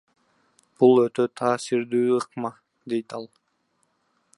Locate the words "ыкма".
2.17-2.53